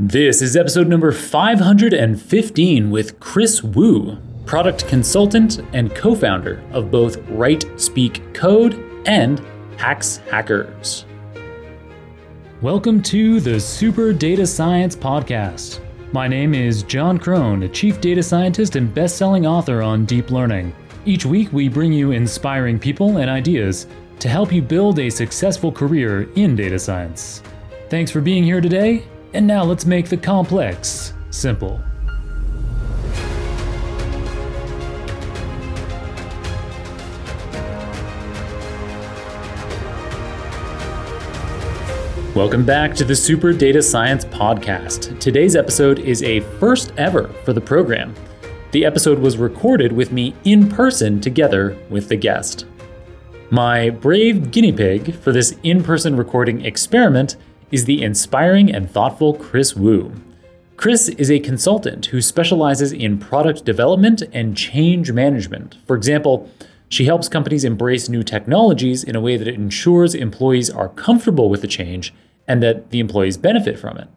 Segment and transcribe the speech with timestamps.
[0.00, 7.16] This is episode number 515 with Chrys Wu, product consultant and co founder of both
[7.30, 9.44] Write Speak Code and
[9.76, 11.04] Hacks Hackers.
[12.62, 15.80] Welcome to the Super Data Science Podcast.
[16.12, 20.30] My name is Jon Krohn, a chief data scientist and best selling author on deep
[20.30, 20.72] learning.
[21.06, 23.88] Each week, we bring you inspiring people and ideas
[24.20, 27.42] to help you build a successful career in data science.
[27.88, 29.02] Thanks for being here today,
[29.34, 31.80] and now let's make the complex simple.
[42.34, 45.18] Welcome back to the Super Data Science Podcast.
[45.18, 48.14] Today's episode is a first ever for the program.
[48.70, 52.64] The episode was recorded with me in person together with the guest.
[53.50, 57.36] My brave guinea pig for this in person recording experiment
[57.70, 60.12] is the inspiring and thoughtful Chrys Wu.
[60.76, 65.76] Chris is a consultant who specializes in product development and change management.
[65.86, 66.48] For example,
[66.88, 71.60] she helps companies embrace new technologies in a way that ensures employees are comfortable with
[71.60, 72.14] the change
[72.46, 74.08] and that the employees benefit from it.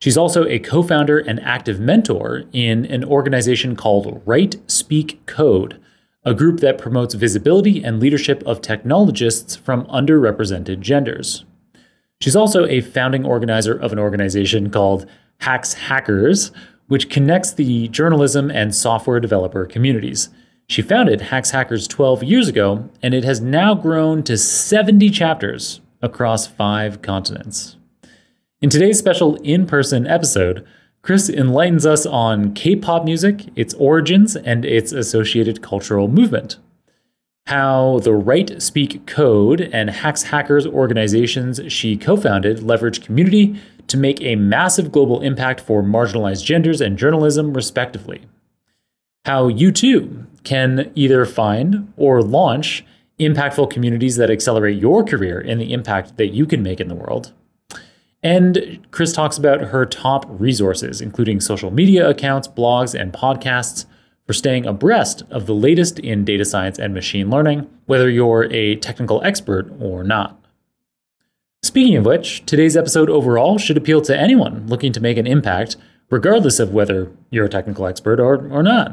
[0.00, 5.78] She's also a co founder and active mentor in an organization called Write Speak Code,
[6.24, 11.44] a group that promotes visibility and leadership of technologists from underrepresented genders.
[12.20, 15.06] She's also a founding organizer of an organization called
[15.38, 16.52] Hacks Hackers,
[16.88, 20.28] which connects the journalism and software developer communities.
[20.66, 25.80] She founded Hacks Hackers 12 years ago, and it has now grown to 70 chapters
[26.02, 27.76] across five continents.
[28.60, 30.66] In today's special in person episode,
[31.02, 36.58] Chrys enlightens us on K pop music, its origins, and its associated cultural movement
[37.50, 43.96] how the Write Speak Code and Hacks Hackers organizations she co founded leverage community to
[43.96, 48.22] make a massive global impact for marginalized genders and journalism, respectively.
[49.24, 52.84] How you too can either find or launch
[53.18, 56.94] impactful communities that accelerate your career and the impact that you can make in the
[56.94, 57.32] world.
[58.22, 63.86] And Chrys talks about her top resources, including social media accounts, blogs, and podcasts
[64.30, 68.76] for staying abreast of the latest in data science and machine learning, whether you're a
[68.76, 70.40] technical expert or not.
[71.64, 75.74] Speaking of which, today's episode overall should appeal to anyone looking to make an impact,
[76.10, 78.92] regardless of whether you're a technical expert or, or not.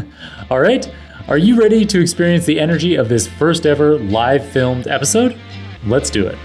[0.50, 0.90] All right,
[1.28, 5.38] are you ready to experience the energy of this first ever live filmed episode?
[5.84, 6.38] Let's do it.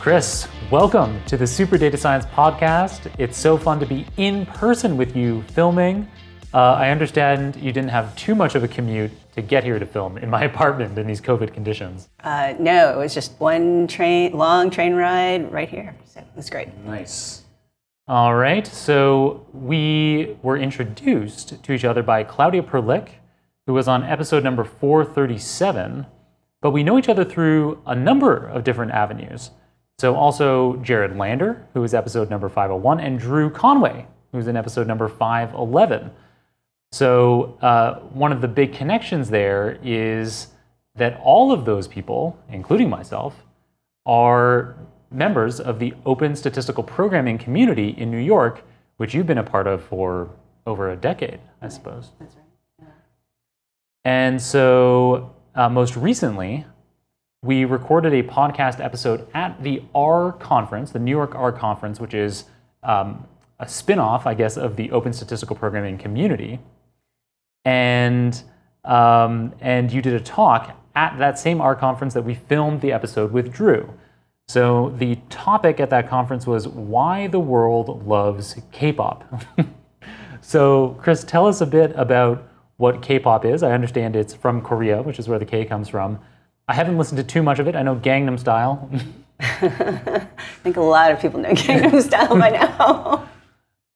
[0.00, 3.08] Chrys, Welcome to the Super Data Science Podcast.
[3.20, 6.08] It's so fun to be in person with you filming.
[6.52, 9.86] Uh, I understand you didn't have too much of a commute to get here to
[9.86, 12.08] film in my apartment in these COVID conditions.
[12.24, 15.94] Uh, no, it was just one train, long train ride right here.
[16.04, 16.76] So it was great.
[16.78, 17.44] Nice.
[18.08, 18.66] All right.
[18.66, 23.10] So we were introduced to each other by Claudia Perlich,
[23.68, 26.06] who was on episode number 437.
[26.60, 29.50] But we know each other through a number of different avenues.
[29.98, 34.86] So also Jared Lander, who is episode number 501, and Drew Conway, who's in episode
[34.86, 36.10] number 511.
[36.92, 40.48] So uh, one of the big connections there is
[40.96, 43.42] that all of those people, including myself,
[44.04, 44.76] are
[45.10, 48.64] members of the Open Statistical Programming community in New York,
[48.98, 50.30] which you've been a part of for
[50.66, 52.10] over a decade, I suppose.
[52.18, 52.44] That's right.
[52.80, 52.86] Yeah.
[54.04, 56.66] And so uh, most recently,
[57.46, 62.12] we recorded a podcast episode at the R conference, the New York R conference, which
[62.12, 62.44] is
[62.82, 63.24] um,
[63.60, 66.58] a spin off, I guess, of the Open Statistical Programming community.
[67.64, 68.42] And,
[68.84, 72.92] um, and you did a talk at that same R conference that we filmed the
[72.92, 73.92] episode with Drew.
[74.48, 79.24] So the topic at that conference was why the world loves K pop.
[80.40, 83.62] so, Chrys, tell us a bit about what K pop is.
[83.62, 86.18] I understand it's from Korea, which is where the K comes from.
[86.68, 87.76] I haven't listened to too much of it.
[87.76, 88.90] I know Gangnam Style.
[89.40, 90.26] I
[90.64, 93.28] think a lot of people know Gangnam Style by now.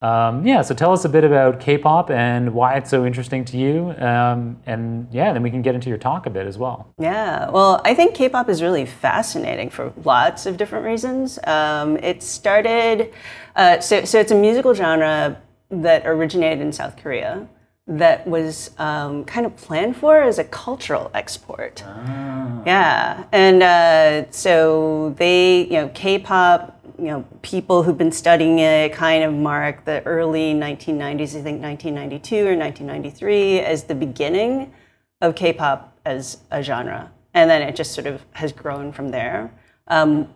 [0.02, 3.58] Um, yeah, so tell us a bit about K-pop and why it's so interesting to
[3.58, 6.90] you, um, and yeah, then we can get into your talk a bit as well.
[6.98, 11.38] Yeah, well, I think K-pop is really fascinating for lots of different reasons.
[11.44, 13.12] Um, it started,
[13.56, 15.38] uh, so so it's a musical genre
[15.68, 17.46] that originated in South Korea
[17.90, 21.82] that was um, kind of planned for as a cultural export.
[21.84, 22.62] Ah.
[22.64, 28.92] Yeah, and uh, so they, you know, K-pop, you know, people who've been studying it
[28.92, 31.36] kind of mark the early 1990s.
[31.36, 34.72] I think 1992 or 1993 as the beginning
[35.20, 37.10] of K-pop as a genre.
[37.34, 39.52] and then it just sort of has grown from there.
[39.86, 40.28] Um,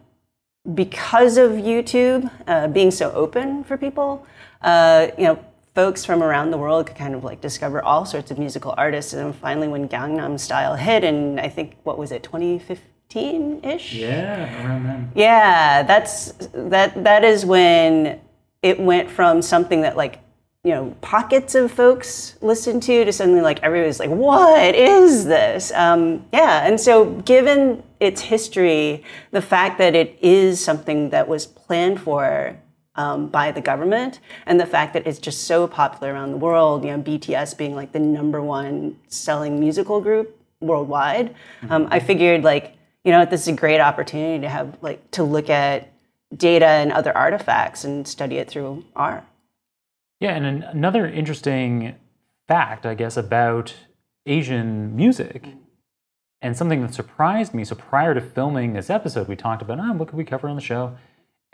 [0.74, 4.26] because of YouTube uh, being so open for people,
[4.62, 5.38] uh, you know,
[5.74, 9.12] folks from around the world could kind of like discover all sorts of musical artists.
[9.12, 13.94] And then finally, when Gangnam Style hit, and I think what was it, 2015 ish?
[13.94, 15.12] Yeah, around then.
[15.14, 17.04] Yeah, that's that.
[17.04, 18.20] That is when
[18.62, 20.20] it went from something that like
[20.62, 25.72] you know pockets of folks listened to to suddenly like everybody's like, what is this?
[25.72, 31.46] Um, yeah, and so given its history, the fact that it is something that was
[31.46, 32.56] planned for
[32.96, 36.84] um, by the government, and the fact that it's just so popular around the world,
[36.84, 41.34] you know, BTS being like the number one selling musical group worldwide,
[41.70, 45.24] um, I figured like, you know, this is a great opportunity to have like to
[45.24, 45.92] look at
[46.36, 49.24] data and other artifacts and study it through art.
[50.20, 51.96] Yeah, and an, another interesting
[52.48, 53.74] fact, I guess, about
[54.26, 55.48] Asian music,
[56.40, 57.64] and something that surprised me.
[57.64, 60.56] So prior to filming this episode, we talked about, oh, what could we cover on
[60.56, 60.96] the show?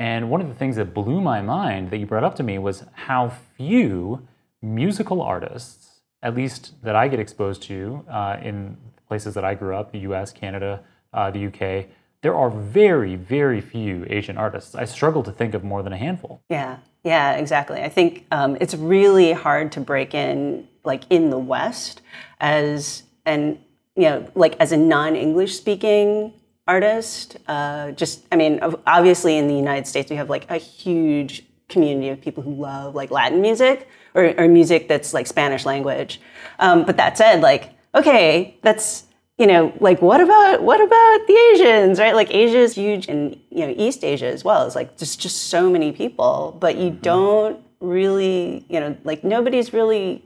[0.01, 2.59] And one of the things that blew my mind that you brought up to me
[2.59, 4.27] was how few
[4.63, 9.77] musical artists, at least that I get exposed to uh, in places that I grew
[9.77, 10.83] up, the US, Canada,
[11.13, 11.91] uh, the UK,
[12.23, 14.75] there are very, very few Asian artists.
[14.75, 16.43] I struggle to think of more than a handful.
[16.49, 17.83] Yeah, yeah, exactly.
[17.83, 22.01] I think um, it's really hard to break in, like in the West,
[22.41, 23.59] as and
[23.97, 26.33] you know, like as a non-English speaking
[26.71, 27.37] artist.
[27.49, 32.09] Uh, just, I mean, obviously in the United States, we have like a huge community
[32.09, 36.21] of people who love like Latin music or, or music that's like Spanish language.
[36.59, 39.05] Um, but that said, like, okay, that's
[39.41, 42.15] you know, like what about what about the Asians, right?
[42.15, 44.67] Like Asia is huge, and you know, East Asia as well.
[44.67, 47.01] It's like just just so many people, but you mm-hmm.
[47.01, 50.23] don't really, you know, like nobody's really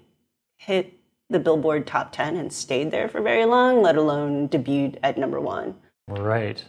[0.57, 0.95] hit
[1.31, 5.41] the Billboard top ten and stayed there for very long, let alone debuted at number
[5.41, 5.77] one.
[6.09, 6.63] Right.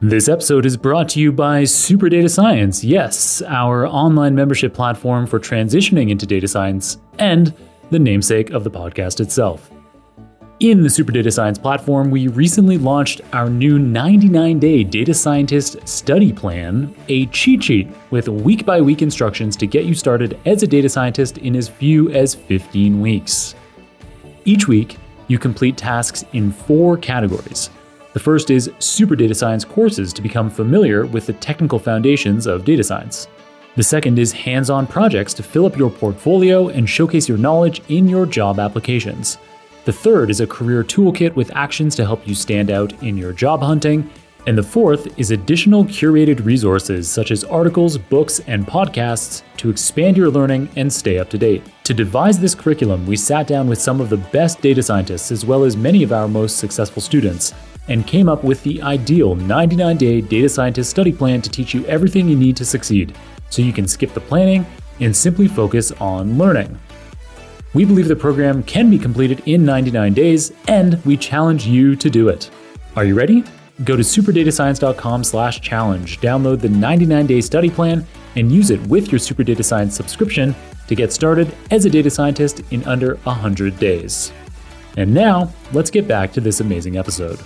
[0.00, 2.84] This episode is brought to you by Super Data Science.
[2.84, 7.52] Yes, our online membership platform for transitioning into data science and
[7.90, 9.70] the namesake of the podcast itself.
[10.60, 15.86] In the Super Data Science platform, we recently launched our new 99 day data scientist
[15.88, 20.64] study plan, a cheat sheet with week by week instructions to get you started as
[20.64, 23.54] a data scientist in as few as 15 weeks.
[24.44, 24.96] Each week,
[25.28, 27.70] you complete tasks in four categories.
[28.14, 32.64] The first is super data science courses to become familiar with the technical foundations of
[32.64, 33.28] data science.
[33.76, 37.80] The second is hands on projects to fill up your portfolio and showcase your knowledge
[37.88, 39.38] in your job applications.
[39.84, 43.32] The third is a career toolkit with actions to help you stand out in your
[43.32, 44.10] job hunting.
[44.46, 50.16] And the fourth is additional curated resources such as articles, books, and podcasts to expand
[50.16, 51.62] your learning and stay up to date.
[51.84, 55.44] To devise this curriculum, we sat down with some of the best data scientists as
[55.44, 57.52] well as many of our most successful students
[57.88, 61.84] and came up with the ideal 99 day data scientist study plan to teach you
[61.86, 63.14] everything you need to succeed
[63.50, 64.66] so you can skip the planning
[65.00, 66.78] and simply focus on learning.
[67.74, 72.10] We believe the program can be completed in 99 days, and we challenge you to
[72.10, 72.50] do it.
[72.96, 73.44] Are you ready?
[73.84, 79.18] Go to superdatascience.com slash challenge, download the 99-day study plan, and use it with your
[79.18, 80.54] Super Data Science subscription
[80.88, 84.32] to get started as a data scientist in under 100 days.
[84.96, 87.38] And now, let's get back to this amazing episode.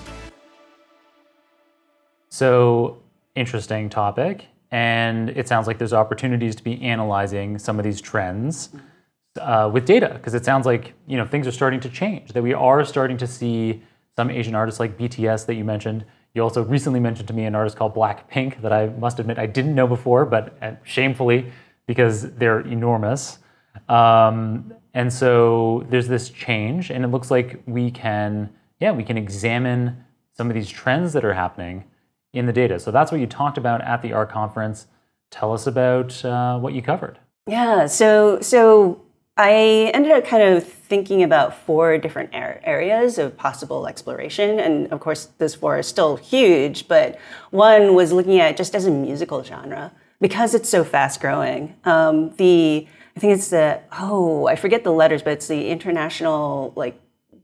[2.30, 3.02] So,
[3.34, 4.46] interesting topic.
[4.70, 8.70] And it sounds like there's opportunities to be analyzing some of these trends
[9.38, 12.32] uh, with data, because it sounds like you know things are starting to change.
[12.32, 13.82] That we are starting to see
[14.16, 16.06] some Asian artists like BTS that you mentioned.
[16.34, 19.46] You also recently mentioned to me an artist called Blackpink that I must admit I
[19.46, 21.52] didn't know before, but uh, shamefully
[21.86, 23.38] because they're enormous.
[23.88, 29.18] Um, and so there's this change, and it looks like we can, yeah, we can
[29.18, 31.84] examine some of these trends that are happening
[32.32, 32.78] in the data.
[32.78, 34.86] So that's what you talked about at the R conference.
[35.30, 37.18] Tell us about uh, what you covered.
[37.46, 39.02] Yeah, so so
[39.36, 45.00] I ended up kind of thinking about four different areas of possible exploration, and of
[45.00, 46.86] course, this four is still huge.
[46.86, 47.18] But
[47.50, 51.74] one was looking at just as a musical genre because it's so fast growing.
[51.84, 52.86] Um, the
[53.16, 57.00] I think it's the oh I forget the letters, but it's the international like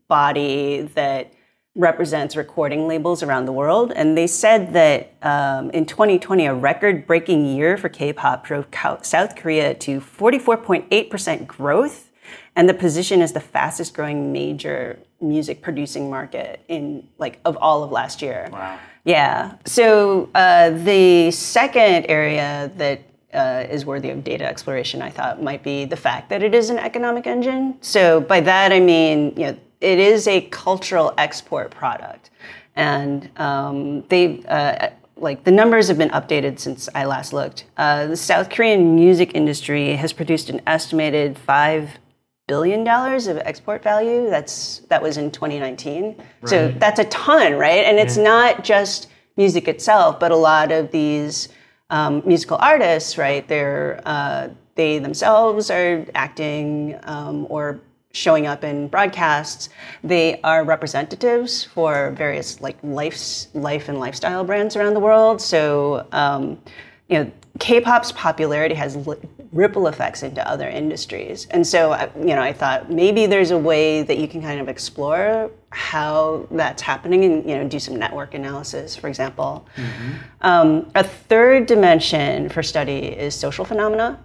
[0.08, 1.32] body that
[1.78, 3.92] represents recording labels around the world.
[3.94, 8.66] And they said that um, in 2020, a record breaking year for K pop drove
[9.02, 12.10] South Korea to 44.8% growth
[12.56, 17.84] and the position as the fastest growing major music producing market in like of all
[17.84, 18.48] of last year.
[18.52, 18.78] Wow.
[19.04, 19.54] Yeah.
[19.64, 25.62] So uh, the second area that uh, is worthy of data exploration, I thought might
[25.62, 27.76] be the fact that it is an economic engine.
[27.80, 32.30] So by that I mean, you know, it is a cultural export product,
[32.76, 34.42] and um, they.
[34.44, 37.64] Uh, like the numbers have been updated since I last looked.
[37.76, 41.98] Uh, the South Korean music industry has produced an estimated five
[42.46, 44.28] billion dollars of export value.
[44.28, 46.16] That's that was in 2019.
[46.16, 46.48] Right.
[46.48, 47.84] So that's a ton, right?
[47.84, 48.24] And it's yeah.
[48.24, 51.48] not just music itself, but a lot of these
[51.90, 53.46] um, musical artists, right?
[53.46, 57.80] They're uh, they themselves are acting um, or
[58.12, 59.68] showing up in broadcasts.
[60.02, 65.40] They are representatives for various like life, life and lifestyle brands around the world.
[65.40, 66.60] So, um,
[67.08, 69.16] you know, K-pop's popularity has li-
[69.52, 71.46] ripple effects into other industries.
[71.50, 74.68] And so, you know, I thought maybe there's a way that you can kind of
[74.68, 79.66] explore how that's happening and, you know, do some network analysis, for example.
[79.76, 80.10] Mm-hmm.
[80.42, 84.22] Um, a third dimension for study is social phenomena.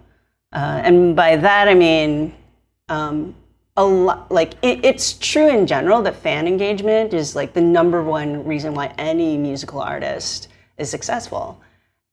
[0.52, 2.34] Uh, and by that, I mean,
[2.88, 3.34] um,
[3.76, 8.02] a lot like it, it's true in general that fan engagement is like the number
[8.02, 11.60] one reason why any musical artist is successful.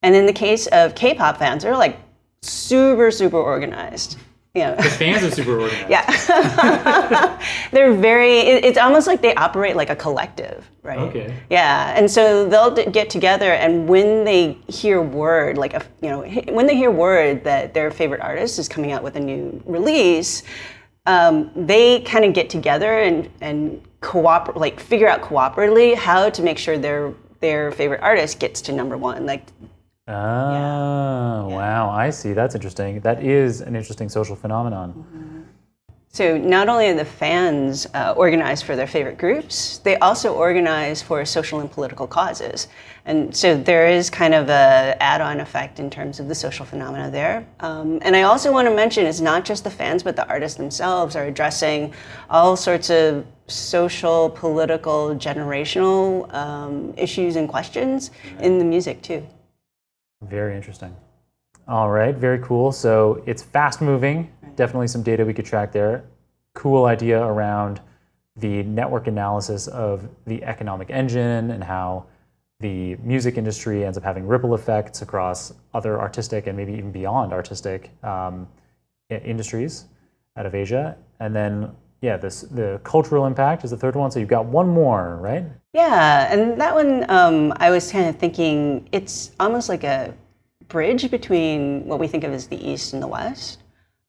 [0.01, 1.99] And in the case of k-pop fans they're like
[2.41, 4.17] super super organized.
[4.53, 4.75] Yeah.
[4.75, 5.89] The fans are super organized.
[5.89, 7.39] Yeah.
[7.71, 10.99] They're very it, it's almost like they operate like a collective right?
[10.99, 11.33] Okay.
[11.49, 11.93] Yeah.
[11.95, 16.23] And so they'll d- get together and when they hear word like a, you know
[16.53, 20.43] when they hear word that their favorite artist is coming out with a new release
[21.05, 26.41] um, they kind of get together and and cooperate, like figure out cooperatively how to
[26.43, 29.25] make sure their their favorite artist gets to number one.
[29.25, 29.45] Like,
[30.07, 31.43] oh yeah.
[31.43, 32.33] wow, I see.
[32.33, 32.99] That's interesting.
[33.01, 34.93] That is an interesting social phenomenon.
[34.93, 35.30] Mm-hmm.
[36.13, 41.01] So not only are the fans uh, organized for their favorite groups, they also organize
[41.01, 42.67] for social and political causes.
[43.05, 47.09] And so there is kind of a add-on effect in terms of the social phenomena
[47.09, 47.47] there.
[47.61, 50.57] Um, and I also want to mention it's not just the fans, but the artists
[50.57, 51.93] themselves are addressing
[52.29, 59.25] all sorts of social, political, generational um, issues and questions in the music too.
[60.23, 60.93] Very interesting.
[61.69, 62.73] All right, very cool.
[62.73, 64.29] So it's fast moving
[64.61, 66.03] definitely some data we could track there.
[66.53, 67.81] Cool idea around
[68.35, 72.05] the network analysis of the economic engine and how
[72.59, 77.33] the music industry ends up having ripple effects across other artistic and maybe even beyond
[77.33, 78.47] artistic um,
[79.09, 79.85] industries
[80.37, 80.95] out of Asia.
[81.19, 81.71] And then,
[82.03, 84.11] yeah, this the cultural impact is the third one.
[84.11, 85.43] So you've got one more, right?
[85.73, 90.13] Yeah, and that one um, I was kind of thinking it's almost like a
[90.67, 93.60] bridge between what we think of as the East and the West.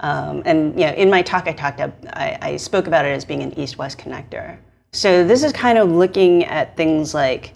[0.03, 3.11] Um, and you know, in my talk, I talked up, I, I spoke about it
[3.11, 4.59] as being an east-west connector.
[4.93, 7.55] So this is kind of looking at things like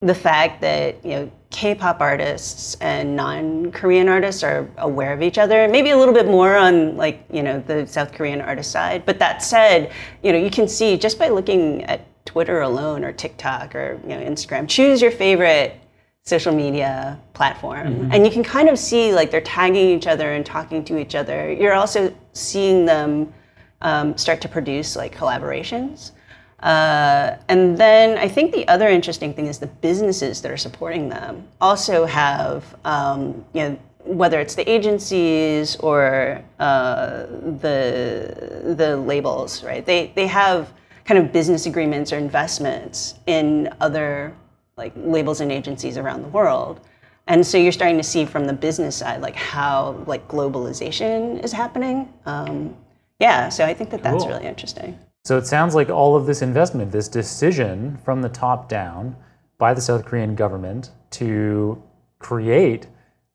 [0.00, 5.68] the fact that you know K-pop artists and non-Korean artists are aware of each other.
[5.68, 9.04] Maybe a little bit more on like you know the South Korean artist side.
[9.04, 9.92] But that said,
[10.22, 14.10] you know you can see just by looking at Twitter alone or TikTok or you
[14.10, 15.80] know Instagram, choose your favorite
[16.26, 17.86] social media platform.
[17.86, 18.12] Mm-hmm.
[18.12, 21.14] and you can kind of see like they're tagging each other and talking to each
[21.14, 21.50] other.
[21.52, 23.32] You're also seeing them
[23.80, 26.12] um, start to produce like collaborations.
[26.60, 31.06] Uh, and then i think the other interesting thing is the businesses that are supporting
[31.06, 37.26] them also have um, you know whether it's the agencies or uh,
[37.60, 39.84] the the labels right?
[39.84, 40.72] They they have
[41.04, 44.34] kind of business agreements or investments in other
[44.76, 46.80] like labels and agencies around the world.
[47.28, 51.52] And so you're starting to see from the business side, like how like globalization is
[51.52, 52.12] happening.
[52.26, 52.76] Um,
[53.18, 54.28] yeah, so I think that that's cool.
[54.28, 54.98] really interesting.
[55.24, 59.16] So it sounds like all of this investment, this decision from the top down
[59.58, 61.82] by the South Korean government to
[62.18, 62.86] create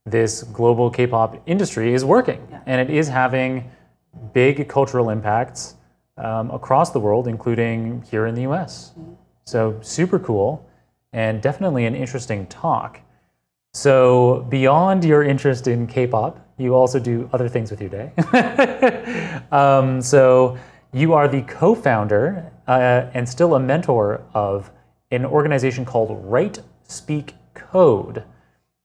[0.06, 2.62] this global K-pop industry is working, yeah.
[2.66, 3.70] and it is having
[4.34, 5.76] big cultural impacts
[6.18, 8.94] um, across the world, including here in the U.S.
[8.98, 9.14] Mm-hmm.
[9.46, 10.66] So super cool
[11.14, 13.02] and definitely an interesting talk.
[13.74, 18.12] So, beyond your interest in K pop, you also do other things with your day.
[19.52, 20.58] um, so,
[20.94, 24.72] you are the co founder uh, and still a mentor of
[25.12, 28.26] an organization called Write Speak Code.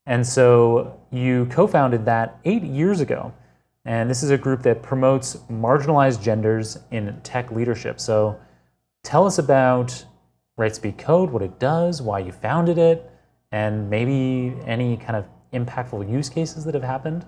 [0.07, 3.33] And so, you co founded that eight years ago.
[3.85, 7.99] And this is a group that promotes marginalized genders in tech leadership.
[7.99, 8.39] So,
[9.03, 10.05] tell us about
[10.59, 13.11] Write Speak Code, what it does, why you founded it,
[13.53, 17.27] and maybe any kind of impactful use cases that have happened.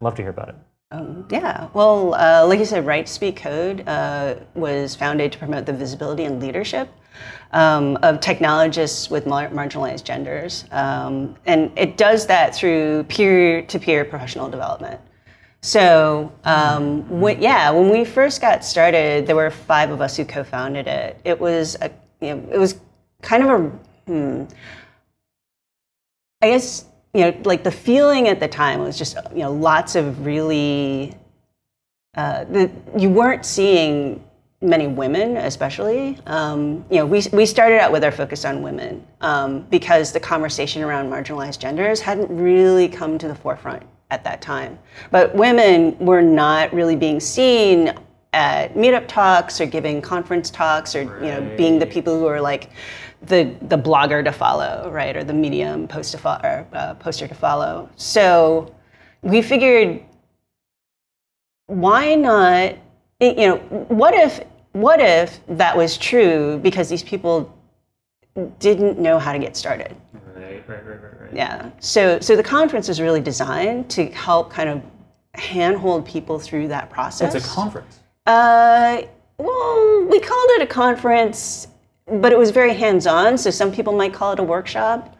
[0.00, 0.56] Love to hear about it.
[0.90, 5.64] Um, yeah, well, uh, like you said, Write Speak Code uh, was founded to promote
[5.64, 6.90] the visibility and leadership
[7.52, 10.66] um, of technologists with mar- marginalized genders.
[10.70, 15.00] Um, and it does that through peer to peer professional development.
[15.62, 20.26] So, um, when, yeah, when we first got started, there were five of us who
[20.26, 21.18] co founded it.
[21.24, 22.80] It was, a, you know, it was
[23.22, 23.68] kind of a,
[24.06, 24.44] hmm,
[26.42, 29.94] I guess you know, like the feeling at the time was just, you know, lots
[29.94, 31.14] of really,
[32.14, 34.22] uh, the, you weren't seeing
[34.60, 36.18] many women, especially.
[36.26, 40.20] Um, you know, we, we started out with our focus on women um, because the
[40.20, 44.78] conversation around marginalized genders hadn't really come to the forefront at that time.
[45.10, 47.98] But women were not really being seen
[48.36, 51.22] at meetup talks or giving conference talks or, right.
[51.22, 52.70] you know, being the people who are like,
[53.22, 57.26] the the blogger to follow, right, or the Medium post to fo- or, uh, poster
[57.26, 57.88] to follow.
[57.96, 58.74] So
[59.22, 60.02] we figured,
[61.66, 62.76] why not?
[63.20, 63.56] You know,
[63.88, 64.40] what if
[64.72, 67.58] what if that was true because these people
[68.58, 69.96] didn't know how to get started?
[70.12, 71.30] Right, right, right, right, right.
[71.34, 71.70] Yeah.
[71.80, 74.82] So so the conference is really designed to help kind of
[75.34, 77.34] handhold people through that process.
[77.34, 78.00] It's a conference.
[78.26, 79.02] Uh,
[79.38, 81.68] well, we called it a conference
[82.06, 83.36] but it was very hands-on.
[83.38, 85.16] So some people might call it a workshop.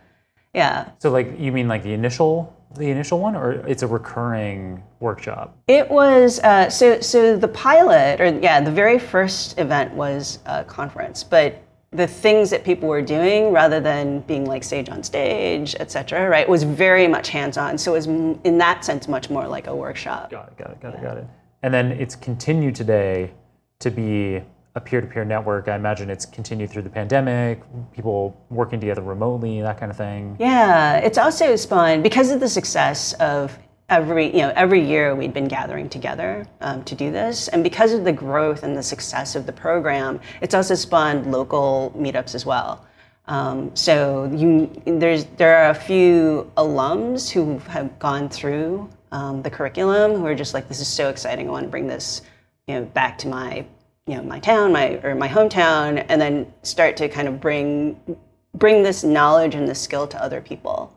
[0.54, 0.90] Yeah.
[0.98, 5.56] So like you mean like the initial the initial one, or it's a recurring workshop?
[5.66, 10.62] It was uh, so so the pilot, or yeah, the very first event was a
[10.64, 15.74] conference, but the things that people were doing rather than being like sage on stage,
[15.80, 17.78] et cetera, right, was very much hands-on.
[17.78, 20.30] So it was in that sense much more like a workshop.
[20.30, 21.26] Got it, got it, got it, got it.
[21.62, 23.32] And then it's continued today
[23.80, 24.42] to be
[24.76, 25.68] a peer-to-peer network.
[25.68, 30.36] I imagine it's continued through the pandemic, people working together remotely, that kind of thing.
[30.38, 33.58] Yeah, it's also spawned because of the success of
[33.88, 37.92] every you know every year we'd been gathering together um, to do this, and because
[37.92, 42.44] of the growth and the success of the program, it's also spawned local meetups as
[42.44, 42.86] well.
[43.28, 49.50] Um, so you, there's there are a few alums who have gone through um, the
[49.50, 50.12] curriculum.
[50.12, 51.48] Who are just like, this is so exciting.
[51.48, 52.22] I want to bring this
[52.66, 53.64] you know back to my
[54.06, 57.98] you know my town my or my hometown and then start to kind of bring
[58.54, 60.94] bring this knowledge and this skill to other people.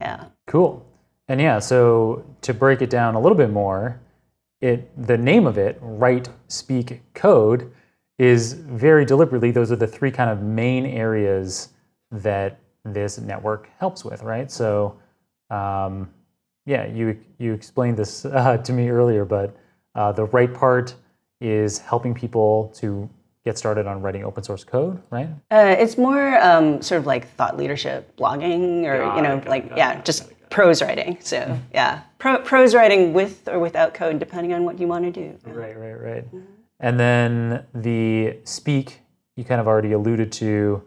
[0.00, 0.26] Yeah.
[0.46, 0.84] Cool.
[1.28, 4.00] And yeah so to break it down a little bit more
[4.60, 7.72] it the name of it write speak code
[8.18, 11.70] is very deliberately those are the three kind of main areas
[12.10, 14.50] that this network helps with right?
[14.50, 14.98] So
[15.50, 16.08] um,
[16.66, 19.56] yeah you you explained this uh, to me earlier but
[19.94, 20.94] uh, the write part
[21.40, 23.08] is helping people to
[23.46, 25.28] get started on writing open source code, right?
[25.52, 29.46] Uh, it's more um, sort of like thought leadership, blogging, or got you know, it,
[29.46, 31.16] like yeah, just prose writing.
[31.20, 31.62] So mm-hmm.
[31.72, 35.38] yeah, Pro- prose writing with or without code, depending on what you want to do.
[35.44, 36.26] Right, right, right.
[36.26, 36.40] Mm-hmm.
[36.80, 39.00] And then the speak
[39.36, 40.82] you kind of already alluded to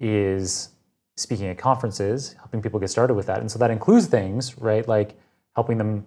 [0.00, 0.70] is
[1.20, 4.86] speaking at conferences, helping people get started with that, and so that includes things right
[4.88, 5.18] like
[5.54, 6.06] helping them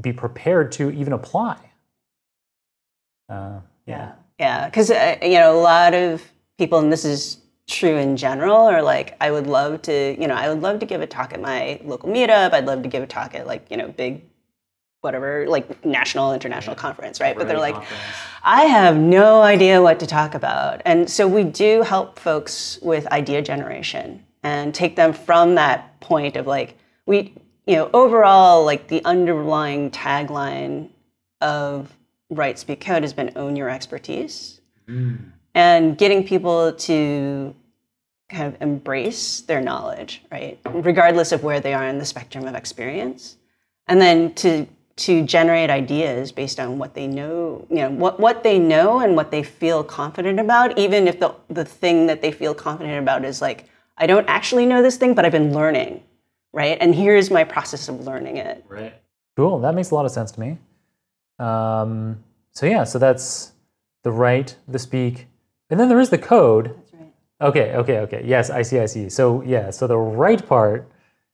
[0.00, 1.58] be prepared to even apply
[3.28, 4.12] uh, yeah.
[4.38, 6.22] Yeah, because uh, you know a lot of
[6.58, 7.38] people, and this is
[7.68, 10.86] true in general, are like, I would love to, you know, I would love to
[10.86, 12.52] give a talk at my local meetup.
[12.52, 14.22] I'd love to give a talk at like, you know, big
[15.00, 16.80] whatever, like national, international yeah.
[16.80, 17.36] conference, right?
[17.36, 17.76] But they're like.
[18.48, 20.80] I have no idea what to talk about.
[20.84, 26.36] And so we do help folks with idea generation and take them from that point
[26.36, 27.34] of like, we,
[27.66, 30.88] you know, overall, like the underlying tagline
[31.40, 31.92] of
[32.30, 35.18] Write Speak Code has been own your expertise mm.
[35.56, 37.52] and getting people to
[38.28, 40.60] kind of embrace their knowledge, right?
[40.64, 43.36] Regardless of where they are in the spectrum of experience.
[43.88, 48.42] And then to to generate ideas based on what they know, you know, what, what
[48.42, 52.32] they know and what they feel confident about, even if the, the thing that they
[52.32, 56.02] feel confident about is like, I don't actually know this thing, but I've been learning,
[56.52, 56.76] right?
[56.80, 58.64] And here's my process of learning it.
[58.68, 58.94] Right.
[59.36, 59.60] Cool.
[59.60, 60.58] That makes a lot of sense to me.
[61.38, 63.52] Um, so yeah, so that's
[64.02, 65.26] the write, the speak,
[65.68, 66.74] and then there is the code.
[66.76, 67.12] That's right.
[67.40, 68.22] Okay, okay, okay.
[68.24, 69.08] Yes, I see, I see.
[69.10, 70.88] So yeah, so the write part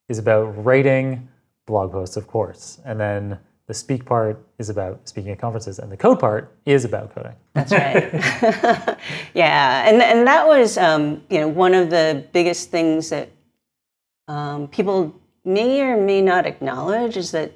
[0.09, 1.29] is about writing
[1.67, 3.39] blog posts, of course, and then
[3.73, 7.35] the speak part is about speaking at conferences, and the code part is about coding.
[7.55, 8.13] That's right.
[9.35, 13.31] yeah, and and that was um, you know one of the biggest things that
[14.29, 15.15] um, people
[15.47, 17.53] may or may not acknowledge is that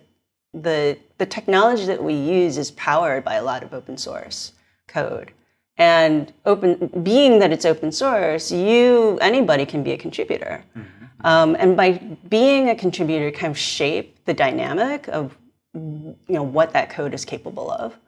[0.54, 4.52] the, the technology that we use is powered by a lot of open source
[4.88, 5.32] code.
[5.76, 10.64] And open, being that it's open source, you anybody can be a contributor.
[10.74, 11.26] Mm-hmm.
[11.26, 11.98] Um, and by
[12.30, 15.36] being a contributor, kind of shape the dynamic of
[15.76, 17.98] you know what that code is capable of.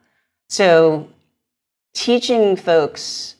[0.49, 1.07] So
[1.93, 3.35] teaching folks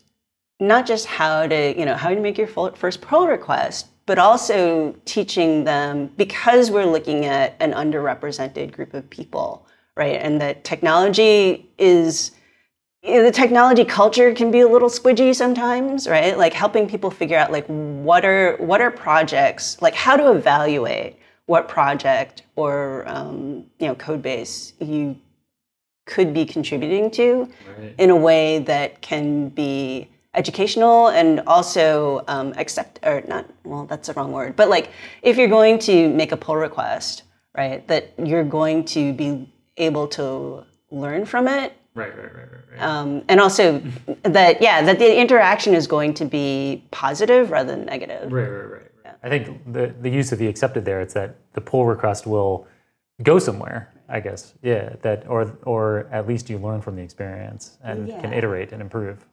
[0.59, 4.95] not just how to you know how to make your first pull request, but also
[5.05, 10.19] teaching them because we're looking at an underrepresented group of people, right?
[10.21, 12.31] And that technology is
[13.01, 16.37] you know, the technology culture can be a little squidgy sometimes, right?
[16.37, 21.18] Like helping people figure out like what are what are projects, like how to evaluate
[21.49, 25.15] what project or um, you know code base you
[26.05, 27.95] could be contributing to right.
[27.97, 34.09] in a way that can be educational and also um, accept or not well that's
[34.09, 34.91] the wrong word but like
[35.23, 37.23] if you're going to make a pull request
[37.57, 42.61] right that you're going to be able to learn from it right right right right,
[42.73, 42.79] right.
[42.79, 43.81] Um, and also
[44.21, 48.71] that yeah that the interaction is going to be positive rather than negative right right
[48.71, 48.88] right
[49.23, 52.67] I think the, the use of the accepted there, it's that the pull request will
[53.23, 54.53] go somewhere, I guess.
[54.61, 58.21] Yeah, that or or at least you learn from the experience and yeah.
[58.21, 59.25] can iterate and improve.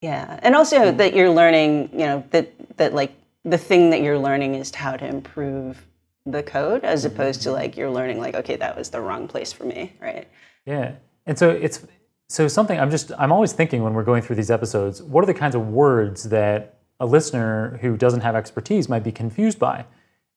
[0.00, 0.38] Yeah.
[0.42, 3.12] And also that you're learning, you know, that that like
[3.44, 5.86] the thing that you're learning is how to improve
[6.26, 7.14] the code as mm-hmm.
[7.14, 10.28] opposed to like you're learning like, okay, that was the wrong place for me, right?
[10.66, 10.92] Yeah.
[11.26, 11.86] And so it's
[12.28, 15.26] so something I'm just I'm always thinking when we're going through these episodes, what are
[15.26, 19.84] the kinds of words that a listener who doesn't have expertise might be confused by.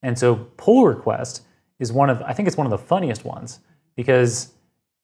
[0.01, 1.43] And so pull request
[1.79, 3.59] is one of I think it's one of the funniest ones
[3.95, 4.51] because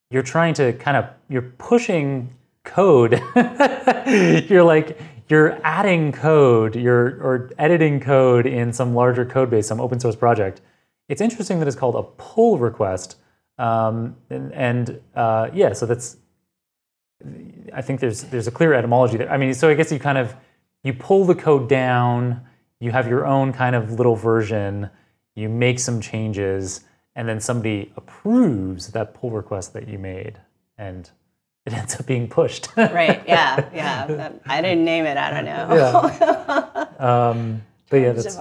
[0.09, 2.29] you're trying to kind of you're pushing
[2.63, 3.21] code.
[4.49, 9.81] you're like you're adding code, you're or editing code in some larger code base, some
[9.81, 10.61] open source project.
[11.09, 13.17] It's interesting that it's called a pull request.
[13.57, 16.17] Um, and, and uh, yeah, so that's
[17.73, 19.31] I think there's there's a clear etymology there.
[19.31, 20.35] I mean, so I guess you kind of
[20.83, 22.41] you pull the code down,
[22.79, 24.89] you have your own kind of little version,
[25.35, 26.81] you make some changes,
[27.15, 30.39] and then somebody approves that pull request that you made,
[30.77, 31.09] and
[31.65, 32.69] it ends up being pushed.
[32.77, 33.23] right.
[33.27, 33.69] Yeah.
[33.73, 34.31] Yeah.
[34.45, 35.17] I didn't name it.
[35.17, 35.67] I don't know.
[35.75, 36.85] yeah.
[36.99, 38.37] Um, but yeah, that's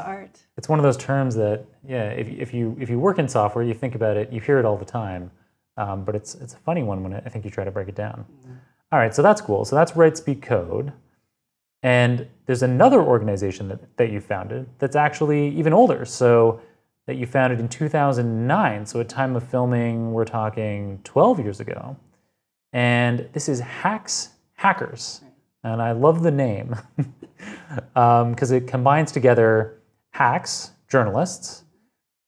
[0.57, 3.65] it's one of those terms that yeah, if, if you if you work in software,
[3.65, 5.31] you think about it, you hear it all the time,
[5.77, 7.95] um, but it's it's a funny one when I think you try to break it
[7.95, 8.25] down.
[8.31, 8.53] Mm-hmm.
[8.93, 9.65] All right, so that's cool.
[9.65, 10.93] So that's Write Speak Code.
[11.83, 16.05] And there's another organization that, that you founded that's actually even older.
[16.05, 16.61] So
[17.07, 18.87] that you founded in 2009.
[18.87, 21.97] So at time of filming, we're talking 12 years ago.
[22.73, 25.23] And this is Hacks Hackers.
[25.65, 26.77] And I love the name
[27.97, 31.65] because um, it combines together hacks, journalists,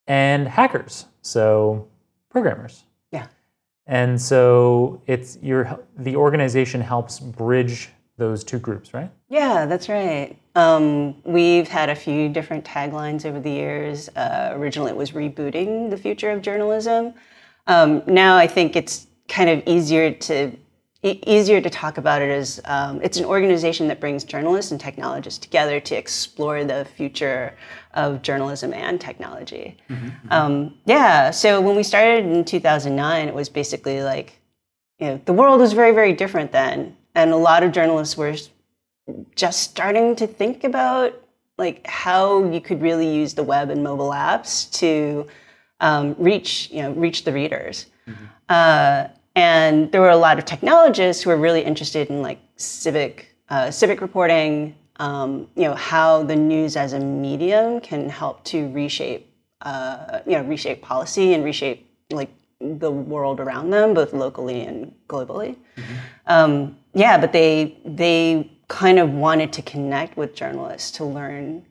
[0.07, 1.88] and hackers, so
[2.31, 2.85] programmers.
[3.11, 3.27] Yeah.
[3.87, 9.11] And so it's your the organization helps bridge those two groups, right?
[9.29, 10.37] Yeah, that's right.
[10.55, 14.09] Um, we've had a few different taglines over the years.
[14.11, 17.14] Uh, originally, it was rebooting the future of journalism.
[17.66, 20.53] Um, now, I think it's kind of easier to
[21.03, 24.81] e- easier to talk about it as um, it's an organization that brings journalists and
[24.81, 27.57] technologists together to explore the future
[27.94, 29.77] of journalism and technology.
[29.88, 30.33] Mm-hmm, mm-hmm.
[30.33, 31.31] Um, yeah.
[31.31, 34.38] So when we started in 2009, it was basically like,
[34.98, 38.35] you know, the world was very, very different then and a lot of journalists were
[39.35, 41.20] just starting to think about
[41.59, 45.27] like how you could really use the web and mobile apps to
[45.81, 48.24] um, reach you know reach the readers mm-hmm.
[48.48, 53.37] uh, and there were a lot of technologists who were really interested in like civic
[53.48, 58.70] uh, civic reporting um, you know how the news as a medium can help to
[58.72, 59.31] reshape
[59.62, 64.92] uh, you know reshape policy and reshape like the world around them both locally and
[65.09, 65.94] globally mm-hmm.
[66.27, 71.64] um, yeah, but they they kind of wanted to connect with journalists to learn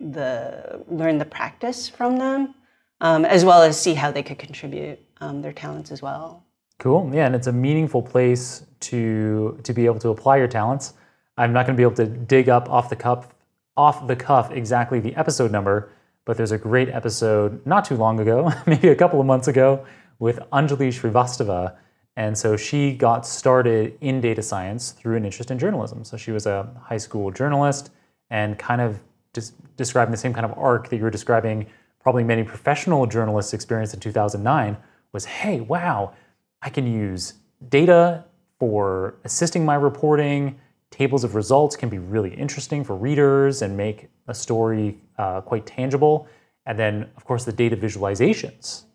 [0.00, 2.54] the learn the practice from them,
[3.00, 6.44] um, as well as see how they could contribute um, their talents as well.
[6.78, 7.10] Cool.
[7.12, 10.94] Yeah, and it's a meaningful place to to be able to apply your talents.
[11.36, 13.28] I'm not going to be able to dig up off the cuff
[13.76, 15.90] off the cuff exactly the episode number,
[16.24, 19.84] but there's a great episode not too long ago, maybe a couple of months ago,
[20.18, 21.76] with Anjali Srivastava
[22.18, 26.02] and so she got started in data science through an interest in journalism.
[26.02, 27.90] So she was a high school journalist
[28.28, 28.98] and kind of
[29.32, 31.66] just describing the same kind of arc that you were describing
[32.00, 34.76] probably many professional journalists experienced in 2009
[35.12, 36.12] was hey, wow,
[36.60, 37.34] I can use
[37.68, 38.24] data
[38.58, 40.58] for assisting my reporting.
[40.90, 45.66] Tables of results can be really interesting for readers and make a story uh, quite
[45.66, 46.26] tangible.
[46.66, 48.86] And then, of course, the data visualizations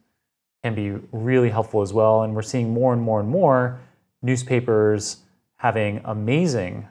[0.64, 2.24] can be really helpful as well.
[2.24, 3.80] And we're seeing more and more and more
[4.22, 5.18] newspapers
[5.58, 6.88] having amazing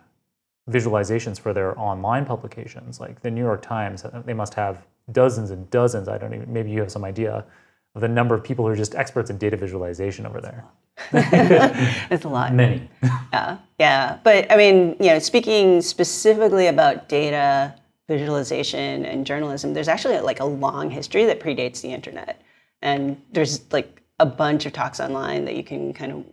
[0.71, 3.01] visualizations for their online publications.
[3.01, 6.09] Like the New York Times, uh, they must have dozens and dozens.
[6.09, 7.45] I don't even, maybe you have some idea
[7.95, 10.65] of the number of people who are just experts in data visualization over there.
[11.13, 12.55] it's a lot.
[12.55, 12.89] Many.
[13.33, 14.19] yeah, yeah.
[14.23, 17.75] But I mean, you know, speaking specifically about data
[18.09, 22.41] visualization and journalism, there's actually like a long history that predates the internet,
[22.83, 26.25] and there's like a bunch of talks online that you can kind of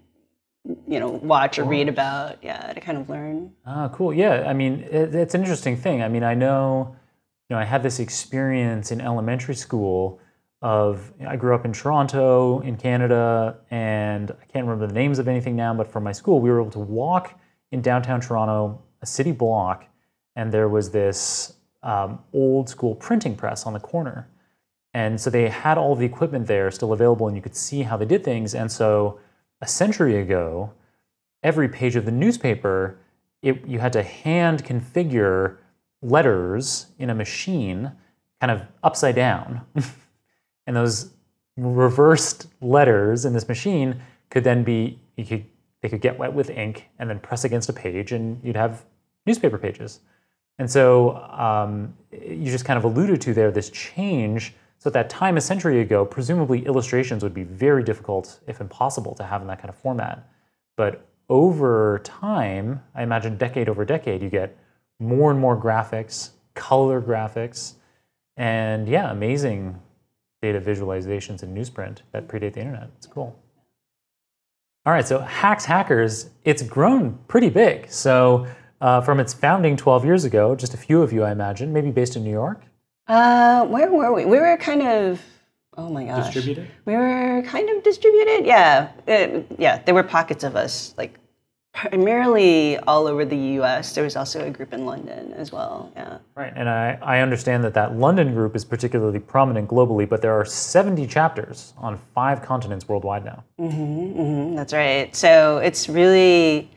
[0.87, 3.51] you know watch or read about yeah to kind of learn.
[3.65, 4.13] Ah cool.
[4.13, 6.03] Yeah i mean it, it's an interesting thing.
[6.03, 6.95] I mean i know
[7.49, 10.19] you know i had this experience in elementary school
[10.61, 15.27] of I grew up in Toronto in Canada and I can't remember the names of
[15.27, 17.39] anything now but from my school we were able to walk
[17.71, 19.85] in downtown Toronto a city block
[20.35, 24.27] and there was this um, old school printing press on the corner
[24.93, 27.95] and so they had all the equipment there still available and you could see how
[27.97, 28.55] they did things.
[28.55, 29.19] And so
[29.61, 30.73] a century ago
[31.43, 32.97] every page of the newspaper
[33.41, 35.57] it, you had to hand configure
[36.01, 37.91] letters in a machine
[38.41, 39.61] kind of upside down.
[40.67, 41.09] And those
[41.57, 43.99] reversed letters in this machine
[44.29, 45.43] could then be you could
[45.81, 48.85] they could get wet with ink and then press against a page and you'd have
[49.25, 50.01] newspaper pages.
[50.59, 55.09] And so um, you just kind of alluded to there this change so at that
[55.09, 59.47] time a century ago presumably illustrations would be very difficult if impossible to have in
[59.47, 60.27] that kind of format
[60.75, 64.57] but over time i imagine decade over decade you get
[64.99, 67.73] more and more graphics color graphics
[68.37, 69.79] and yeah amazing
[70.41, 72.89] data visualizations in newsprint that predate the internet.
[72.97, 73.37] It's cool.
[74.85, 77.91] All right, so Hacks Hackers, it's grown pretty big.
[77.91, 78.47] So
[78.81, 81.91] uh, from its founding 12 years ago, just a few of you, I imagine, maybe
[81.91, 82.63] based in New York?
[83.09, 84.23] Uh, where were we?
[84.23, 85.19] We were kind of,
[85.75, 86.31] oh my gosh.
[86.31, 86.69] Distributed?
[86.85, 88.91] We were kind of distributed, yeah.
[89.07, 91.17] It, yeah, there were pockets of us, like
[91.73, 93.95] primarily all over the US.
[93.95, 95.91] There was also a group in London as well.
[95.95, 96.19] Yeah.
[96.35, 96.53] Right.
[96.55, 100.45] And I, I understand that that London group is particularly prominent globally, but there are
[100.45, 103.43] 70 chapters on five continents worldwide now.
[103.59, 105.15] Mm-hmm, mm-hmm, that's right.
[105.15, 106.69] So it's really.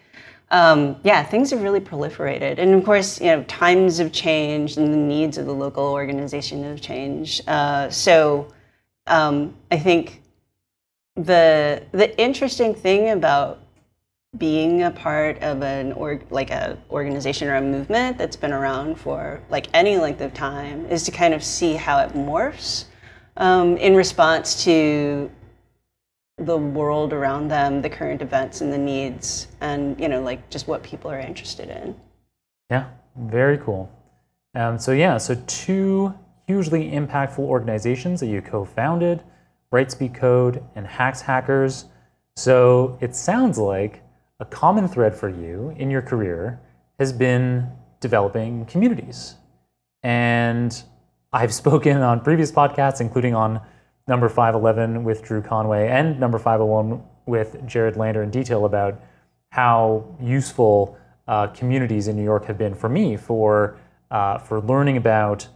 [0.52, 4.92] Um, yeah, things have really proliferated, and of course, you know, times have changed, and
[4.92, 7.48] the needs of the local organization have changed.
[7.48, 8.52] Uh, so,
[9.06, 10.20] um, I think
[11.16, 13.60] the the interesting thing about
[14.38, 18.98] being a part of an org like a organization or a movement that's been around
[18.98, 22.86] for like any length of time is to kind of see how it morphs
[23.36, 25.30] um, in response to
[26.38, 30.66] the world around them, the current events and the needs, and you know, like just
[30.66, 31.94] what people are interested in.
[32.70, 33.90] Yeah, very cool.
[34.54, 36.14] Um, so yeah, so two
[36.46, 39.22] hugely impactful organizations that you co-founded,
[39.70, 41.86] Write Speak Code and Hacks Hackers.
[42.36, 44.02] So it sounds like
[44.40, 46.60] a common thread for you in your career
[46.98, 49.36] has been developing communities.
[50.02, 50.82] And
[51.32, 53.60] I've spoken on previous podcasts, including on
[54.06, 59.00] number 511 with Drew Conway and number 501 with Jared Lander in detail about
[59.50, 60.96] how useful
[61.28, 63.78] uh, communities in New York have been for me for,
[64.10, 65.46] uh, for learning about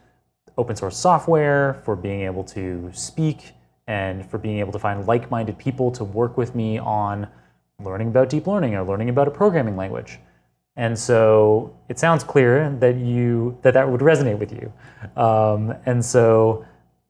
[0.59, 3.53] open source software, for being able to speak,
[3.87, 7.29] and for being able to find like minded people to work with me on
[7.83, 10.19] learning about deep learning or learning about a programming language.
[10.77, 14.73] And so it sounds clear that you that that would resonate with you.
[15.21, 16.67] Um, and so,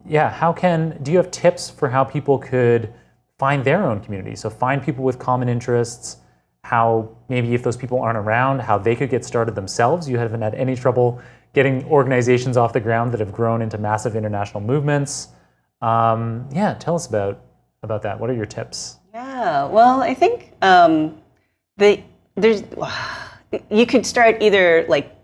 [0.09, 2.93] yeah, how can do you have tips for how people could
[3.39, 4.37] find their own community?
[4.37, 6.19] So find people with common interests.
[6.63, 10.09] How maybe if those people aren't around, how they could get started themselves.
[10.09, 11.21] You haven't had any trouble
[11.53, 15.29] getting organizations off the ground that have grown into massive international movements.
[15.81, 17.41] Um, yeah, tell us about
[17.83, 18.19] about that.
[18.19, 18.99] What are your tips?
[19.15, 21.21] Yeah, well, I think um,
[21.77, 22.03] the
[22.35, 22.63] there's
[23.71, 25.15] you could start either like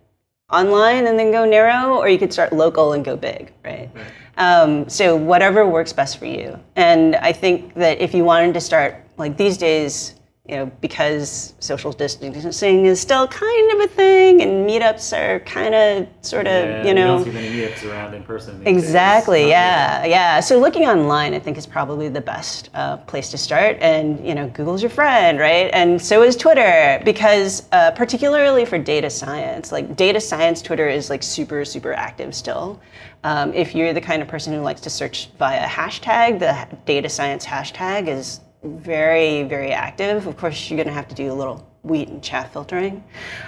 [0.51, 3.91] online and then go narrow, or you could start local and go big, right?
[3.95, 4.05] right.
[4.37, 6.59] Um, so whatever works best for you.
[6.77, 10.15] And I think that if you wanted to start like these days,
[10.49, 15.73] you know, because social distancing is still kind of a thing, and meetups are kind
[15.73, 18.61] of sort of, yeah, you know, don't see many meetups around in person.
[18.67, 19.49] Exactly.
[19.49, 20.41] Yeah, yeah.
[20.41, 23.77] So looking online, I think is probably the best uh, place to start.
[23.81, 25.71] And you know, Google's your friend, right?
[25.73, 31.09] And so is Twitter, because uh, particularly for data science, like data science, Twitter is
[31.09, 32.81] like super, super active still.
[33.23, 37.09] Um, if you're the kind of person who likes to search via hashtag, the data
[37.09, 40.27] science hashtag is very, very active.
[40.27, 43.03] Of course, you're going to have to do a little wheat and chaff filtering.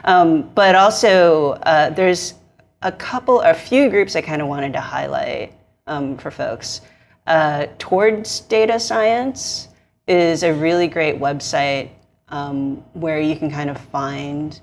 [0.05, 2.35] Um, but also, uh, there's
[2.83, 5.55] a couple, a few groups I kind of wanted to highlight
[5.87, 6.81] um, for folks.
[7.27, 9.68] Uh, Towards Data Science
[10.07, 11.90] is a really great website
[12.29, 14.61] um, where you can kind of find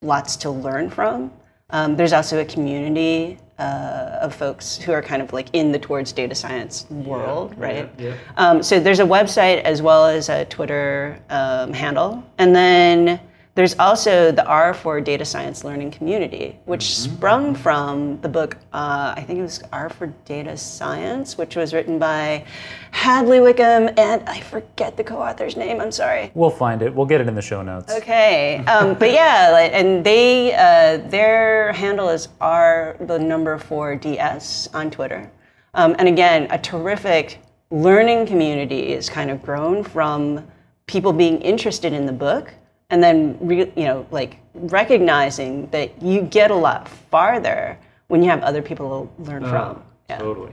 [0.00, 1.32] lots to learn from.
[1.70, 5.78] Um, there's also a community uh, of folks who are kind of like in the
[5.78, 7.90] towards data science world, right?
[7.98, 8.14] yeah.
[8.36, 13.20] Um, so there's a website as well as a Twitter um, handle, and then
[13.58, 17.14] there's also the R for Data Science Learning Community, which Mm-hmm.
[17.16, 21.74] sprung from the book, uh, I think it was R for Data Science, which was
[21.74, 22.44] written by
[22.92, 25.80] Hadley Wickham, and I forget the co-author's name.
[25.80, 26.30] I'm sorry.
[26.34, 26.94] We'll find it.
[26.94, 27.92] We'll get it in the show notes.
[27.92, 33.96] Okay, um, but yeah, like, and they uh, their handle is R the number four
[33.96, 35.28] DS on Twitter,
[35.74, 37.40] um, and again, a terrific
[37.72, 40.46] learning community is kind of grown from
[40.86, 42.54] people being interested in the book,
[42.90, 48.30] and then re- you know like recognizing that you get a lot farther when you
[48.30, 49.82] have other people to learn from.
[50.08, 50.18] Yeah.
[50.18, 50.52] Totally.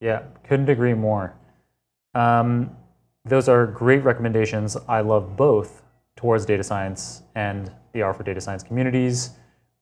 [0.00, 1.34] Yeah, couldn't agree more.
[2.14, 2.70] Um,
[3.24, 4.76] those are great recommendations.
[4.88, 5.82] I love both
[6.16, 9.30] towards data science and the R for data science communities.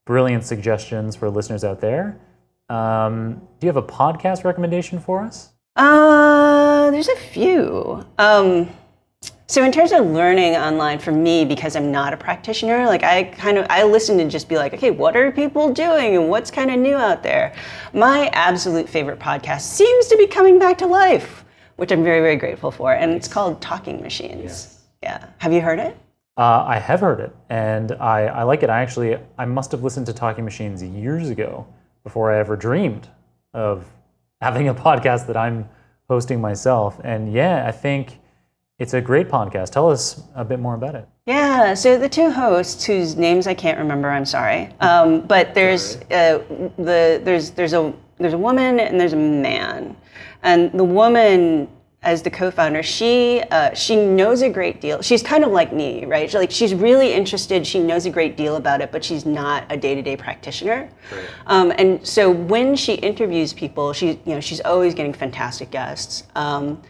[0.05, 2.19] Brilliant suggestions for listeners out there.
[2.69, 5.53] Um, do you have a podcast recommendation for us?
[5.77, 8.05] Uh, there's a few.
[8.19, 8.69] Um,
[9.55, 13.23] so in terms of learning online, for me, because I'm not a practitioner, like I
[13.23, 16.51] kind of I listen to just be like, okay, what are people doing and what's
[16.51, 17.55] kind of new out there?
[17.93, 21.45] My absolute favorite podcast seems to be coming back to life,
[21.77, 24.81] which I'm very very grateful for, and it's called Talking Machines.
[25.05, 25.97] Yeah, have you heard it?
[26.37, 28.71] Uh, I have heard it, and I, I like it.
[28.71, 31.65] I actually I must have listened to Talking Machines years ago
[32.03, 33.07] before I ever dreamed
[33.53, 33.87] of
[34.41, 35.69] having a podcast that I'm
[36.09, 37.01] hosting myself.
[37.05, 38.19] And yeah, I think
[38.79, 39.71] it's a great podcast.
[39.71, 41.09] Tell us a bit more about it.
[41.27, 45.97] Yeah, so the two hosts, whose names I can't remember, I'm sorry, um, but there's
[46.11, 46.43] uh,
[46.77, 49.97] the there's there's a there's a woman and there's a man,
[50.43, 51.69] and the woman
[52.05, 55.01] as the co-founder, she uh, she knows a great deal.
[55.01, 56.31] She's kind of like me, right?
[56.31, 57.67] She, like she's really interested.
[57.67, 60.91] She knows a great deal about it, but she's not a day-to-day practitioner.
[61.47, 66.25] Um, and so when she interviews people, she you know she's always getting fantastic guests.
[66.35, 66.83] Um,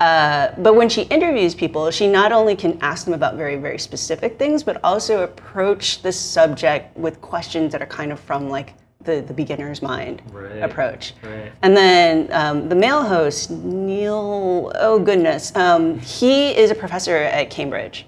[0.00, 3.78] uh, but when she interviews people, she not only can ask them about very, very
[3.78, 8.74] specific things, but also approach the subject with questions that are kind of from like
[9.02, 11.14] the, the beginner's mind Right, approach.
[11.22, 11.52] right.
[11.62, 17.50] And then um, the male host, Neil, oh goodness, um, he is a professor at
[17.50, 18.06] Cambridge.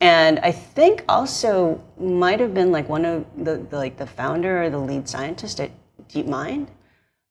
[0.00, 4.62] And I think also might have been like one of the, the like the founder
[4.62, 5.70] or the lead scientist at
[6.08, 6.68] DeepMind.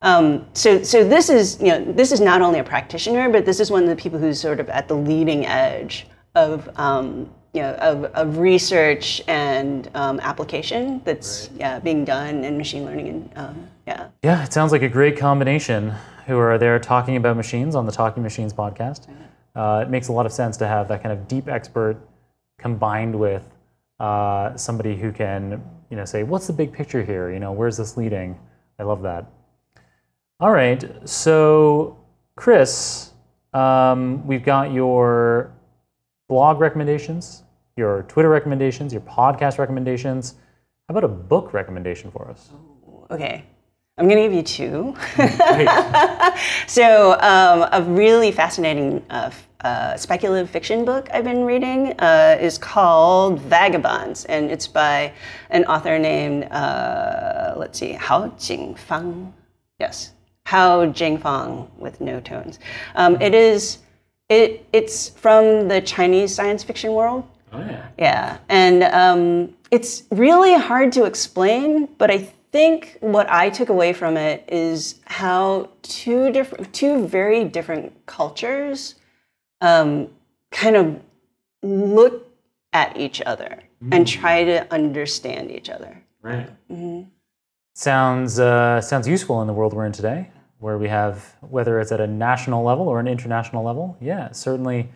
[0.02, 3.60] Um, so, so this is you know this is not only a practitioner, but this
[3.60, 7.62] is one of the people who's sort of at the leading edge of um, you
[7.62, 13.32] know of, of research and um, application that's yeah being done in machine learning and
[13.36, 14.10] um, yeah.
[14.24, 15.94] Yeah, it sounds like a great combination
[16.28, 19.08] who are there talking about machines on the Talking Machines podcast.
[19.56, 21.98] Uh, it makes a lot of sense to have that kind of deep expert
[22.60, 23.44] combined with
[24.00, 27.32] uh, somebody who can, you know, say, what's the big picture here?
[27.32, 28.38] You know, where's this leading?
[28.78, 29.26] I love that.
[30.40, 31.98] All right, so
[32.38, 33.10] Chrys,
[33.54, 35.52] um, we've got your
[36.30, 37.42] blog recommendations,
[37.76, 40.36] your Twitter recommendations, your podcast recommendations.
[40.88, 42.52] How about a book recommendation for us?
[43.10, 43.46] Okay,
[43.98, 44.96] I'm going to give you two.
[46.68, 52.60] so, um, a really fascinating uh, uh, speculative fiction book I've been reading uh, is
[52.60, 55.14] called Vagabonds, and it's by
[55.50, 59.34] an author named, uh, let's see, Hao Jingfang.
[59.80, 60.12] Yes,
[60.48, 62.60] Hao Jingfang with no tones.
[62.96, 63.80] Um, it is.
[64.30, 67.26] It, it's from the Chinese science fiction world.
[67.52, 67.88] Oh, yeah.
[67.98, 72.20] Yeah, and um, it's really hard to explain, but I
[72.52, 78.96] think what I took away from it is how two different, two very different cultures,
[79.60, 80.10] um,
[80.52, 81.02] kind of
[81.62, 82.26] look
[82.72, 86.02] at each other and try to understand each other.
[86.22, 86.50] Right.
[87.74, 91.92] Sounds uh, sounds useful in the world we're in today, where we have whether it's
[91.92, 93.98] at a national level or an international level.
[94.02, 94.90] Yeah, certainly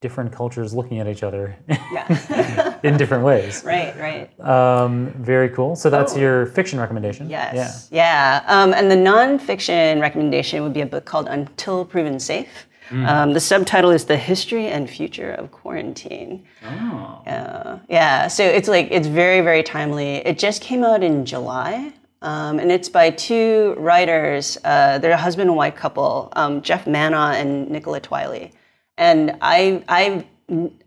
[0.00, 3.62] different cultures looking at each other Yeah, in different ways.
[3.66, 4.40] right, right.
[4.40, 5.76] Um, very cool.
[5.76, 6.18] So that's Oh.
[6.18, 7.28] your fiction recommendation.
[7.28, 7.88] Yes.
[7.92, 8.42] Yeah.
[8.46, 12.66] Um, and the nonfiction recommendation would be a book called Until Proven Safe.
[12.92, 16.44] Um, the subtitle is The History and Future of Quarantine.
[16.66, 17.22] Oh.
[17.24, 17.78] Yeah.
[17.88, 18.26] Yeah.
[18.28, 20.16] So it's like, it's very, very timely.
[20.26, 21.92] It just came out in July.
[22.22, 24.58] Um, and it's by two writers.
[24.64, 28.52] Uh, they're a husband and wife couple, um, Geoff Manaugh and Nicola Twilley.
[28.98, 30.24] And I, I've,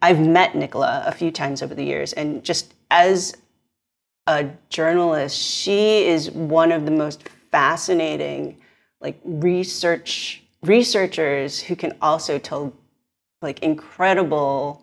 [0.01, 2.13] I've met Nicola a few times over the years.
[2.13, 3.35] And just as
[4.27, 8.57] a journalist, she is one of the most fascinating,
[9.01, 12.73] like research researchers who can also tell
[13.41, 14.81] like incredible,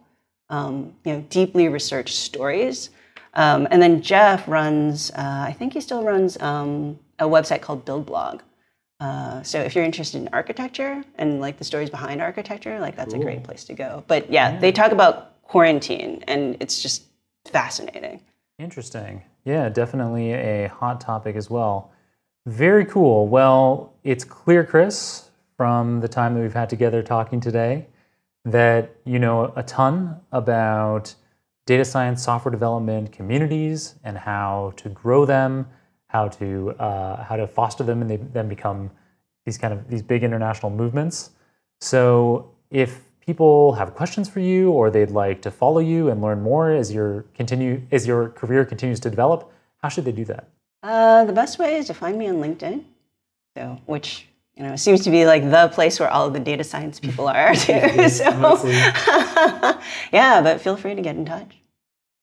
[0.51, 2.91] um, you know, deeply researched stories.
[3.35, 7.85] Um, and then Jeff runs, uh, I think he still runs um, a website called
[7.85, 8.41] BuildBlog.
[8.99, 13.15] Uh, so if you're interested in architecture and like the stories behind architecture, like that's
[13.15, 13.23] cool.
[13.23, 14.05] a great place to go.
[14.07, 17.05] But yeah, yeah, they talk about quarantine, and it's just
[17.47, 18.21] fascinating.
[18.59, 19.23] Interesting.
[19.45, 21.93] Yeah, definitely a hot topic as well.
[22.47, 23.27] Very cool.
[23.27, 27.87] Well, it's clear, Chrys, from the time that we've had together talking today,
[28.45, 31.15] that you know a ton about
[31.73, 35.53] data science software development communities and how to grow them
[36.11, 38.91] how to uh, how to foster them, and they then become
[39.45, 41.31] these kind of these big international movements.
[41.81, 46.43] So if people have questions for you or they'd like to follow you and learn
[46.43, 49.53] more as your continue as your career continues to develop,
[49.83, 50.49] how should they do that?
[50.83, 52.83] Uh, the best way is to find me on LinkedIn.
[53.57, 54.27] So which
[54.57, 57.01] you know it seems to be like the place where all of the data science
[57.01, 58.09] people are too.
[58.09, 58.67] so
[60.13, 61.57] yeah, but feel free to get in touch.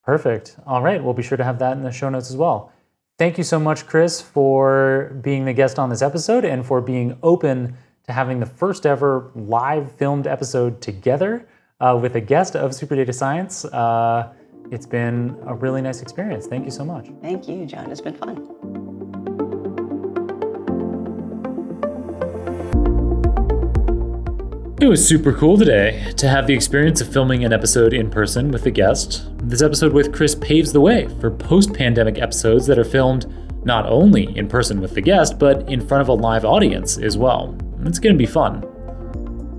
[0.03, 0.57] Perfect.
[0.65, 2.71] All right, we'll be sure to have that in the show notes as well.
[3.17, 7.17] Thank you so much, Chrys, for being the guest on this episode and for being
[7.23, 7.75] open
[8.05, 11.47] to having the first ever live filmed episode together
[11.79, 13.65] uh, with a guest of Super Data Science.
[13.65, 14.31] Uh,
[14.71, 16.45] it's been a really nice experience.
[16.47, 17.09] Thank you so much.
[17.21, 17.91] Thank you, Jon.
[17.91, 18.76] It's been fun.
[24.79, 28.51] It was super cool today to have the experience of filming an episode in person
[28.51, 29.25] with a guest.
[29.39, 33.25] This episode with Chrys paves the way for post pandemic episodes that are filmed
[33.65, 37.17] not only in person with the guest, but in front of a live audience as
[37.17, 37.57] well.
[37.85, 38.63] It's going to be fun.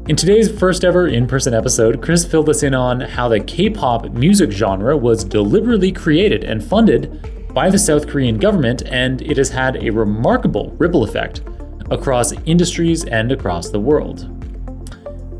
[0.08, 3.70] In today's first ever in person episode, Chrys filled us in on how the K
[3.70, 9.36] pop music genre was deliberately created and funded by the South Korean government, and it
[9.36, 11.42] has had a remarkable ripple effect
[11.90, 14.37] across industries and across the world.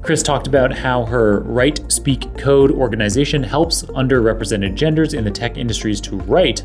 [0.09, 5.59] Chrys talked about how her Write Speak Code organization helps underrepresented genders in the tech
[5.59, 6.65] industries to write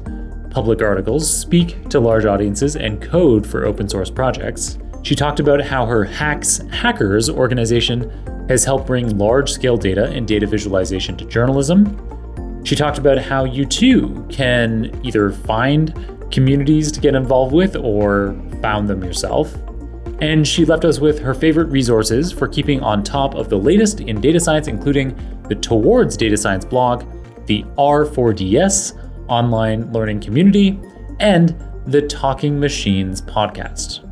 [0.50, 4.78] public articles, speak to large audiences, and code for open source projects.
[5.02, 8.10] She talked about how her Hacks Hackers organization
[8.48, 12.64] has helped bring large scale data and data visualization to journalism.
[12.64, 15.94] She talked about how you too can either find
[16.32, 19.54] communities to get involved with or found them yourself.
[20.24, 24.00] And she left us with her favorite resources for keeping on top of the latest
[24.00, 25.14] in data science, including
[25.50, 27.04] the Towards Data Science blog,
[27.46, 30.80] the R4DS online learning community,
[31.20, 34.10] and the Talking Machines podcast.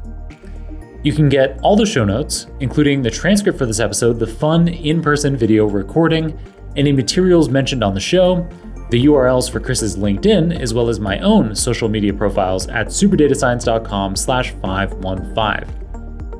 [1.05, 4.67] You can get all the show notes, including the transcript for this episode, the fun
[4.67, 6.37] in person video recording,
[6.75, 8.45] any materials mentioned on the show,
[8.89, 14.17] the URLs for Chrys's LinkedIn, as well as my own social media profiles at superdatascience.com
[14.17, 15.80] slash 515.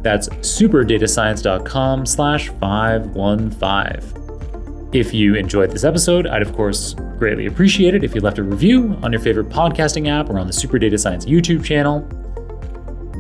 [0.02, 4.90] That's superdatascience.com slash 515.
[4.94, 8.44] If you enjoyed this episode, I'd of course greatly appreciate it if you left a
[8.44, 12.08] review on your favorite podcasting app or on the Super Data Science YouTube channel.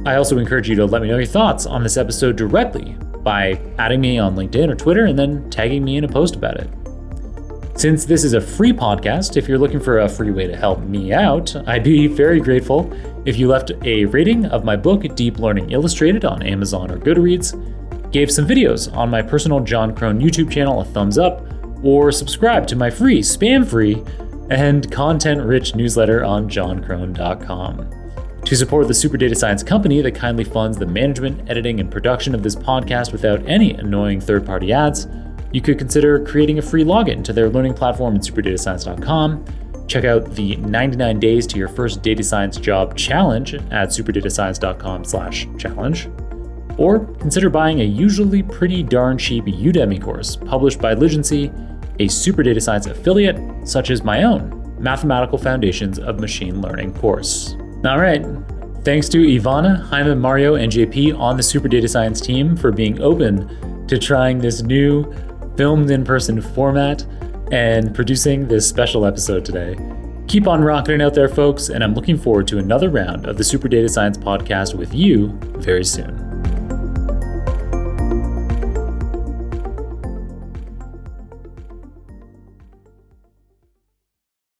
[0.05, 3.61] I also encourage you to let me know your thoughts on this episode directly by
[3.77, 6.67] adding me on LinkedIn or Twitter and then tagging me in a post about it.
[7.75, 10.81] Since this is a free podcast, if you're looking for a free way to help
[10.81, 12.91] me out, I'd be very grateful
[13.25, 18.11] if you left a rating of my book, Deep Learning Illustrated, on Amazon or Goodreads,
[18.11, 21.43] gave some videos on my personal Jon Krohn YouTube channel a thumbs up,
[21.83, 24.03] or subscribe to my free, spam free,
[24.49, 27.89] and content rich newsletter on jonkrohn.com.
[28.43, 32.35] To support the Super Data Science company that kindly funds the management, editing, and production
[32.35, 35.07] of this podcast without any annoying third party ads,
[35.51, 39.43] you could consider creating a free login to their learning platform at superdatascience.com.
[39.87, 46.09] Check out the 99 days to your first data science job challenge at superdatascience.com/challenge.
[46.77, 51.51] Or consider buying a usually pretty darn cheap Udemy course published by Ligency,
[51.99, 57.55] a super data science affiliate such as my own Mathematical Foundations of Machine Learning course.
[57.85, 58.25] All right.
[58.83, 62.99] Thanks to Ivana, Jaime, Mario, and JP on the Super Data Science team for being
[62.99, 65.03] open to trying this new
[65.57, 67.05] filmed in person format
[67.51, 69.75] and producing this special episode today.
[70.27, 73.37] Keep on rocking it out there, folks, and I'm looking forward to another round of
[73.37, 76.20] the Super Data Science podcast with you very soon.